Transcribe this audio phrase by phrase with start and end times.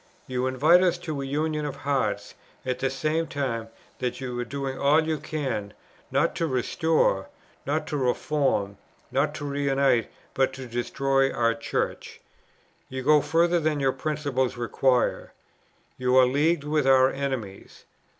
[0.25, 2.33] You invite us to a union of hearts,
[2.65, 3.67] at the same time
[3.99, 5.75] that you are doing all you can,
[6.09, 7.27] not to restore,
[7.67, 8.77] not to reform,
[9.11, 12.19] not to re unite, but to destroy our Church.
[12.89, 15.33] You go further than your principles require.
[15.99, 17.85] You are leagued with our enemies.